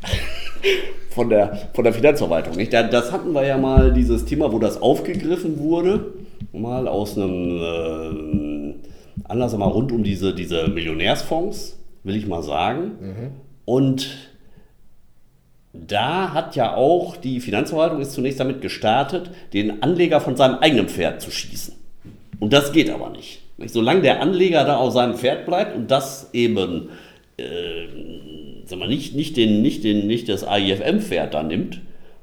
von 1.10 1.28
der, 1.28 1.68
von 1.74 1.84
der 1.84 1.92
Finanzverwaltung. 1.92 2.56
Nicht? 2.56 2.72
Das 2.72 3.12
hatten 3.12 3.34
wir 3.34 3.44
ja 3.44 3.58
mal, 3.58 3.92
dieses 3.92 4.24
Thema, 4.24 4.50
wo 4.50 4.58
das 4.58 4.80
aufgegriffen 4.80 5.58
wurde, 5.58 6.14
mal 6.54 6.88
aus 6.88 7.18
einem 7.18 7.58
äh, 7.58 9.28
Anlass 9.28 9.54
mal 9.58 9.66
rund 9.66 9.92
um 9.92 10.04
diese, 10.04 10.34
diese 10.34 10.68
Millionärsfonds, 10.68 11.78
will 12.02 12.16
ich 12.16 12.26
mal 12.26 12.42
sagen. 12.42 12.92
Mhm. 12.98 13.30
Und 13.66 14.08
da 15.74 16.32
hat 16.32 16.56
ja 16.56 16.76
auch 16.76 17.18
die 17.18 17.40
Finanzverwaltung 17.40 18.00
ist 18.00 18.12
zunächst 18.12 18.40
damit 18.40 18.62
gestartet, 18.62 19.30
den 19.52 19.82
Anleger 19.82 20.22
von 20.22 20.34
seinem 20.34 20.60
eigenen 20.60 20.88
Pferd 20.88 21.20
zu 21.20 21.30
schießen. 21.30 21.74
Und 22.40 22.54
das 22.54 22.72
geht 22.72 22.88
aber 22.88 23.10
nicht. 23.10 23.43
Solange 23.66 24.02
der 24.02 24.20
Anleger 24.20 24.64
da 24.64 24.76
auf 24.76 24.92
seinem 24.92 25.14
Pferd 25.14 25.46
bleibt 25.46 25.76
und 25.76 25.90
das 25.90 26.30
eben 26.32 26.88
äh, 27.36 27.86
sag 28.66 28.78
mal, 28.78 28.88
nicht, 28.88 29.14
nicht, 29.14 29.36
den, 29.36 29.62
nicht, 29.62 29.84
den, 29.84 30.06
nicht 30.06 30.28
das 30.28 30.44
AIFM-Pferd 30.44 31.34
da 31.34 31.42
nimmt, 31.42 31.80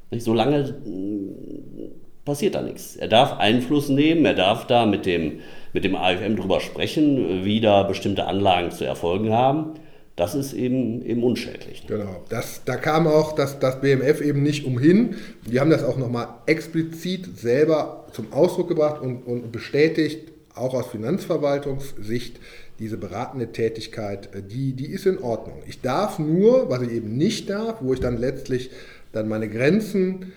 nicht, 0.09 0.23
solange 0.23 0.59
äh, 0.59 1.89
passiert 2.25 2.55
da 2.55 2.61
nichts. 2.61 2.95
Er 2.95 3.07
darf 3.07 3.39
Einfluss 3.39 3.89
nehmen, 3.89 4.25
er 4.25 4.33
darf 4.33 4.67
da 4.67 4.85
mit 4.85 5.05
dem, 5.05 5.39
mit 5.73 5.83
dem 5.83 5.95
AFM 5.95 6.35
drüber 6.35 6.59
sprechen, 6.59 7.43
wie 7.43 7.61
da 7.61 7.83
bestimmte 7.83 8.25
Anlagen 8.25 8.71
zu 8.71 8.85
erfolgen 8.85 9.31
haben. 9.31 9.73
Das 10.17 10.35
ist 10.35 10.53
eben, 10.53 11.03
eben 11.05 11.23
unschädlich. 11.23 11.88
Genau. 11.88 12.23
Das, 12.29 12.63
da 12.65 12.75
kam 12.75 13.07
auch 13.07 13.33
das, 13.33 13.59
das 13.59 13.79
BMF 13.81 14.21
eben 14.21 14.43
nicht 14.43 14.65
umhin. 14.65 15.15
Die 15.50 15.59
haben 15.59 15.71
das 15.71 15.83
auch 15.83 15.97
nochmal 15.97 16.27
explizit 16.45 17.38
selber 17.39 18.05
zum 18.11 18.31
Ausdruck 18.33 18.67
gebracht 18.67 19.01
und, 19.01 19.23
und 19.23 19.51
bestätigt, 19.51 20.30
auch 20.55 20.74
aus 20.74 20.88
Finanzverwaltungssicht, 20.88 22.39
diese 22.79 22.98
beratende 22.98 23.51
Tätigkeit, 23.51 24.34
äh, 24.36 24.41
die, 24.41 24.74
die 24.74 24.88
ist 24.88 25.05
in 25.05 25.20
Ordnung. 25.20 25.62
Ich 25.67 25.81
darf 25.81 26.20
nur, 26.20 26.70
was 26.70 26.81
ich 26.81 26.91
eben 26.91 27.17
nicht 27.17 27.50
darf, 27.50 27.77
wo 27.81 27.93
ich 27.93 28.00
dann 28.00 28.17
letztlich 28.17 28.72
dann 29.12 29.27
meine 29.27 29.50
Grenzen 29.50 30.31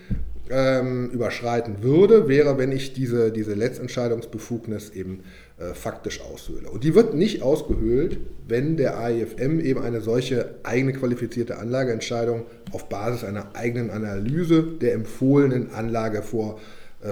ähm, 0.51 1.11
überschreiten 1.11 1.83
würde, 1.83 2.29
wäre, 2.29 2.59
wenn 2.59 2.73
ich 2.73 2.93
diese, 2.93 3.33
diese 3.33 3.55
Letztentscheidungsbefugnis 3.55 4.91
eben 4.91 5.21
äh, 5.59 5.73
faktisch 5.73 6.21
aushöhle. 6.21 6.69
Und 6.69 6.85
die 6.85 6.95
wird 6.95 7.15
nicht 7.15 7.43
ausgehöhlt, 7.43 8.19
wenn 8.47 8.77
der 8.77 8.99
AIFM 8.99 9.61
eben 9.61 9.81
eine 9.81 10.01
solche 10.01 10.57
eigene 10.65 10.93
qualifizierte 10.93 11.59
Anlageentscheidung 11.59 12.45
auf 12.73 12.89
Basis 12.89 13.25
einer 13.25 13.55
eigenen 13.55 13.91
Analyse 13.91 14.63
der 14.63 14.95
empfohlenen 14.95 15.71
Anlage 15.71 16.23
vor, 16.23 16.61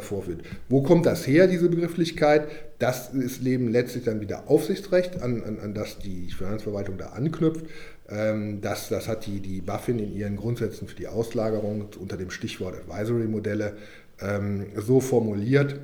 vorführt. 0.00 0.42
Wo 0.68 0.82
kommt 0.82 1.06
das 1.06 1.26
her, 1.26 1.46
diese 1.46 1.68
Begrifflichkeit? 1.68 2.48
Das 2.78 3.12
ist 3.12 3.44
eben 3.44 3.68
letztlich 3.68 4.04
dann 4.04 4.20
wieder 4.20 4.48
Aufsichtsrecht, 4.48 5.20
an, 5.20 5.42
an, 5.42 5.58
an 5.58 5.74
das 5.74 5.98
die 5.98 6.30
Finanzverwaltung 6.30 6.98
da 6.98 7.06
anknüpft. 7.10 7.66
Ähm, 8.08 8.60
das, 8.60 8.88
das 8.88 9.08
hat 9.08 9.26
die, 9.26 9.40
die 9.40 9.60
BaFin 9.60 9.98
in 9.98 10.14
ihren 10.14 10.36
Grundsätzen 10.36 10.88
für 10.88 10.96
die 10.96 11.08
Auslagerung 11.08 11.88
unter 12.00 12.16
dem 12.16 12.30
Stichwort 12.30 12.74
Advisory-Modelle 12.76 13.76
ähm, 14.20 14.66
so 14.76 15.00
formuliert, 15.00 15.80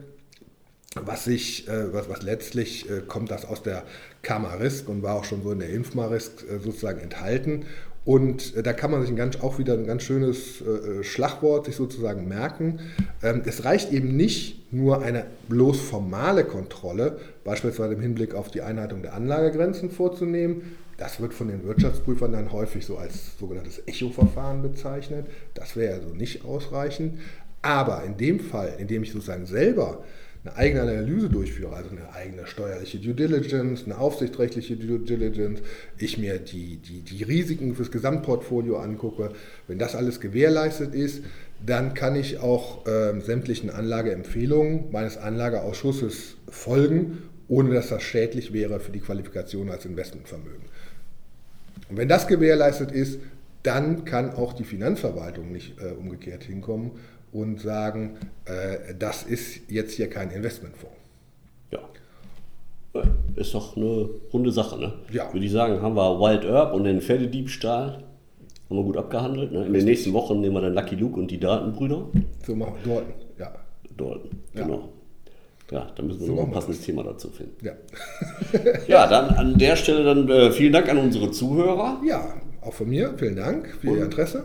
was 0.94 1.24
sich, 1.24 1.68
äh, 1.68 1.92
was, 1.92 2.08
was 2.08 2.22
letztlich 2.22 2.88
äh, 2.90 3.02
kommt 3.06 3.30
das 3.30 3.44
aus 3.44 3.62
der 3.62 3.84
Kammer-Risk 4.22 4.88
und 4.88 5.02
war 5.02 5.14
auch 5.14 5.24
schon 5.24 5.42
so 5.42 5.52
in 5.52 5.60
der 5.60 5.70
Infma-Risk 5.70 6.44
äh, 6.50 6.58
sozusagen 6.58 7.00
enthalten. 7.00 7.66
Und 8.04 8.66
da 8.66 8.72
kann 8.72 8.90
man 8.90 9.02
sich 9.02 9.10
ein 9.10 9.16
ganz, 9.16 9.40
auch 9.40 9.58
wieder 9.58 9.74
ein 9.74 9.86
ganz 9.86 10.02
schönes 10.02 10.62
Schlagwort 11.02 11.66
sich 11.66 11.76
sozusagen 11.76 12.26
merken. 12.26 12.80
Ähm, 13.22 13.42
es 13.44 13.64
reicht 13.64 13.92
eben 13.92 14.16
nicht 14.16 14.72
nur 14.72 15.02
eine 15.02 15.26
bloß 15.48 15.80
formale 15.80 16.44
Kontrolle, 16.44 17.18
beispielsweise 17.44 17.94
im 17.94 18.00
Hinblick 18.00 18.34
auf 18.34 18.50
die 18.50 18.62
Einhaltung 18.62 19.02
der 19.02 19.14
Anlagegrenzen 19.14 19.90
vorzunehmen, 19.90 20.76
das 20.98 21.20
wird 21.20 21.32
von 21.32 21.46
den 21.46 21.64
Wirtschaftsprüfern 21.64 22.32
dann 22.32 22.52
häufig 22.52 22.84
so 22.84 22.98
als 22.98 23.38
sogenanntes 23.38 23.80
Echo-Verfahren 23.86 24.62
bezeichnet. 24.62 25.26
Das 25.54 25.76
wäre 25.76 25.94
also 25.94 26.08
nicht 26.08 26.44
ausreichend. 26.44 27.20
Aber 27.62 28.02
in 28.02 28.16
dem 28.16 28.40
Fall, 28.40 28.74
in 28.78 28.88
dem 28.88 29.04
ich 29.04 29.12
sozusagen 29.12 29.46
selber 29.46 30.02
eine 30.44 30.56
eigene 30.56 30.82
Analyse 30.82 31.28
durchführe, 31.28 31.74
also 31.74 31.90
eine 31.90 32.12
eigene 32.12 32.46
steuerliche 32.46 32.98
Due 32.98 33.14
Diligence, 33.14 33.84
eine 33.84 33.98
aufsichtsrechtliche 33.98 34.76
Due 34.76 35.00
Diligence, 35.00 35.60
ich 35.98 36.18
mir 36.18 36.38
die, 36.38 36.76
die, 36.76 37.00
die 37.00 37.22
Risiken 37.24 37.74
fürs 37.74 37.90
Gesamtportfolio 37.90 38.78
angucke, 38.78 39.30
wenn 39.66 39.78
das 39.78 39.96
alles 39.96 40.20
gewährleistet 40.20 40.94
ist, 40.94 41.24
dann 41.64 41.94
kann 41.94 42.14
ich 42.14 42.38
auch 42.38 42.86
äh, 42.86 43.20
sämtlichen 43.20 43.70
Anlageempfehlungen 43.70 44.92
meines 44.92 45.16
Anlageausschusses 45.16 46.36
folgen, 46.48 47.18
ohne 47.48 47.74
dass 47.74 47.88
das 47.88 48.02
schädlich 48.02 48.52
wäre 48.52 48.78
für 48.78 48.92
die 48.92 49.00
Qualifikation 49.00 49.70
als 49.70 49.84
Investmentvermögen. 49.86 50.62
Und 51.88 51.96
wenn 51.96 52.08
das 52.08 52.28
gewährleistet 52.28 52.92
ist, 52.92 53.18
dann 53.64 54.04
kann 54.04 54.30
auch 54.30 54.52
die 54.52 54.64
Finanzverwaltung 54.64 55.50
nicht 55.50 55.80
äh, 55.80 55.90
umgekehrt 55.92 56.44
hinkommen 56.44 56.92
und 57.32 57.60
sagen, 57.60 58.16
äh, 58.44 58.94
das 58.98 59.22
ist 59.22 59.70
jetzt 59.70 59.94
hier 59.94 60.08
kein 60.08 60.30
Investmentfonds. 60.30 60.96
Ja. 61.70 61.80
Ist 63.36 63.54
doch 63.54 63.76
eine 63.76 64.08
runde 64.32 64.50
Sache, 64.50 64.78
ne? 64.78 64.92
Ja. 65.12 65.32
Würde 65.32 65.46
ich 65.46 65.52
sagen, 65.52 65.80
haben 65.82 65.94
wir 65.94 66.20
Wild 66.20 66.44
Herb 66.44 66.74
und 66.74 66.84
den 66.84 67.00
Pferdediebstahl 67.00 68.04
haben 68.68 68.76
wir 68.76 68.84
gut 68.84 68.96
abgehandelt. 68.96 69.52
Ne? 69.52 69.66
In 69.66 69.72
den 69.72 69.84
nächsten 69.84 70.12
Wochen 70.12 70.40
nehmen 70.40 70.54
wir 70.54 70.60
dann 70.60 70.74
Lucky 70.74 70.94
Luke 70.94 71.18
und 71.18 71.30
die 71.30 71.40
Datenbrüder. 71.40 72.06
So 72.46 72.54
machen 72.54 72.74
wir 72.84 72.94
Dorten, 72.94 73.12
ja. 73.38 73.54
Dorten, 73.96 74.42
genau. 74.54 74.88
Ja, 75.70 75.86
da 75.94 76.02
müssen 76.02 76.20
wir 76.20 76.26
so 76.26 76.34
noch 76.34 76.44
ein 76.44 76.50
passendes 76.50 76.80
Thema 76.80 77.04
dazu 77.04 77.28
finden. 77.28 77.54
Ja. 77.62 77.72
ja, 78.86 79.06
dann 79.06 79.34
an 79.34 79.58
der 79.58 79.76
Stelle 79.76 80.02
dann 80.02 80.28
äh, 80.28 80.50
vielen 80.50 80.72
Dank 80.72 80.88
an 80.88 80.96
unsere 80.96 81.30
Zuhörer. 81.30 82.00
Ja, 82.06 82.34
auch 82.62 82.72
von 82.72 82.88
mir. 82.88 83.14
Vielen 83.18 83.36
Dank 83.36 83.68
für 83.80 83.90
Und 83.90 83.98
Ihr 83.98 84.04
Interesse. 84.04 84.44